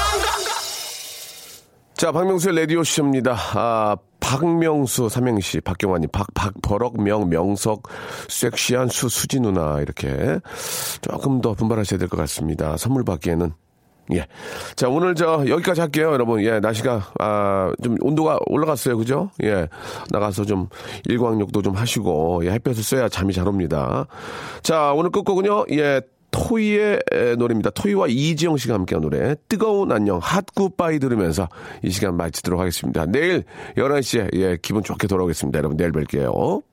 [2.09, 3.35] 박명수의 라디오 쇼입니다.
[3.53, 7.83] 아, 박명수, 삼행시, 박경환이, 박, 박, 버럭, 명, 명석,
[8.27, 10.39] 섹시한 수, 수지 누나, 이렇게
[11.01, 12.77] 조금 더 분발하셔야 될 것 같습니다.
[12.77, 13.51] 선물 받기에는.
[14.13, 14.25] 예.
[14.75, 16.41] 자, 오늘 저, 여기까지 할게요, 여러분.
[16.41, 19.29] 예, 날씨가, 아, 좀 온도가 올라갔어요, 그죠?
[19.43, 19.67] 예.
[20.09, 20.69] 나가서 좀
[21.07, 24.07] 일광욕도 좀 하시고, 예, 햇볕을 쐬야 잠이 잘 옵니다.
[24.63, 27.01] 자, 오늘 끝곡은요, 예, 토이의
[27.37, 27.69] 노래입니다.
[27.71, 31.49] 토이와 이지영 씨가 함께한 노래 뜨거운 안녕 핫굿바이 들으면서
[31.83, 33.05] 이 시간 마치도록 하겠습니다.
[33.05, 33.43] 내일
[33.77, 35.57] 11시에 예, 기분 좋게 돌아오겠습니다.
[35.59, 36.63] 여러분 내일 뵐게요.